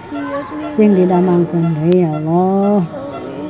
[0.75, 2.81] sing didamangkan dari Allah.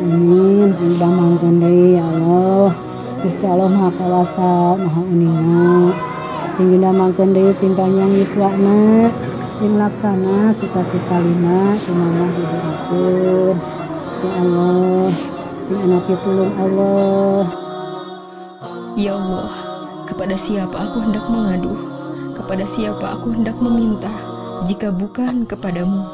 [0.01, 2.75] Amin sing didamangkan dari ya Allah.
[3.21, 5.93] Gusti Allah Maha Kuasa Maha Uninga
[6.57, 9.13] sing didamangkan dari sing panjang yuswana
[9.61, 13.09] sing laksana cita-cita lima semangat hidup aku
[14.21, 15.09] ya Allah
[15.65, 17.45] sing anak tulung Allah
[18.99, 19.49] Ya Allah,
[20.05, 21.73] kepada siapa aku hendak mengadu?
[22.37, 24.11] Kepada siapa aku hendak meminta?
[24.69, 26.05] Jika bukan kepadamu,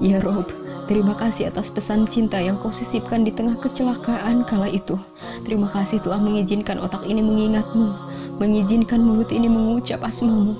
[0.00, 0.48] ya Rob,
[0.88, 4.96] terima kasih atas pesan cinta yang kau sisipkan di tengah kecelakaan kala itu.
[5.44, 7.92] Terima kasih telah mengizinkan otak ini mengingatmu,
[8.40, 10.56] mengizinkan mulut ini mengucap asmamu.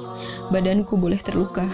[0.52, 1.64] Badanku boleh terluka,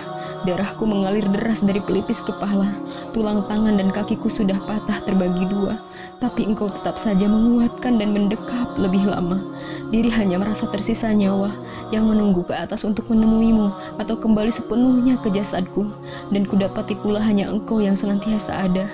[0.44, 2.68] darahku mengalir deras dari pelipis kepala,
[3.16, 5.80] tulang tangan dan kakiku sudah patah terbagi dua,
[6.20, 9.40] tapi engkau tetap saja menguatkan dan mendekap lebih lama.
[9.88, 11.48] Diri hanya merasa tersisa nyawa
[11.94, 13.70] yang menunggu ke atas untuk menemuimu
[14.02, 15.88] atau kembali sepenuhnya ke jasadku,
[16.34, 18.84] dan kudapati pula hanya engkau yang senantiasa ada.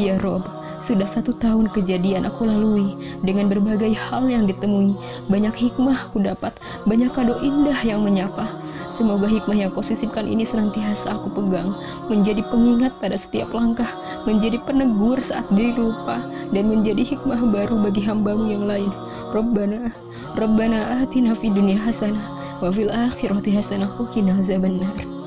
[0.00, 0.42] Ya Rob,
[0.78, 4.94] sudah satu tahun kejadian aku lalui dengan berbagai hal yang ditemui,
[5.26, 6.54] banyak hikmah ku dapat,
[6.86, 8.46] banyak kado indah yang menyapa.
[8.88, 11.76] Semoga hikmah yang kau sisipkan ini senantiasa aku pegang,
[12.08, 13.88] menjadi pengingat pada setiap langkah,
[14.24, 16.24] menjadi penegur saat diri lupa,
[16.56, 18.88] dan menjadi hikmah baru bagi hambamu yang lain.
[19.36, 19.92] Rabbana,
[20.40, 22.24] Rabbana atina fid dunya hasanah,
[22.64, 24.08] wa fil akhirati hasanah, wa
[24.40, 25.17] azabannar.